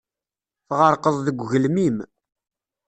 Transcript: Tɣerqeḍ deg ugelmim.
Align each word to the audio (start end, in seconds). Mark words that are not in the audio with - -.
Tɣerqeḍ 0.67 1.15
deg 1.25 1.37
ugelmim. 1.43 1.97